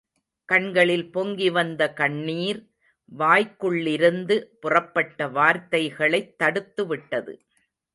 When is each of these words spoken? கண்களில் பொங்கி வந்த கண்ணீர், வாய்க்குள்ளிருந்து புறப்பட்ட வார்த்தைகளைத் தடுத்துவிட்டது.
கண்களில் 0.45 1.11
பொங்கி 1.11 1.49
வந்த 1.49 1.93
கண்ணீர், 1.93 2.61
வாய்க்குள்ளிருந்து 3.19 4.43
புறப்பட்ட 4.59 5.27
வார்த்தைகளைத் 5.27 6.35
தடுத்துவிட்டது. 6.43 7.35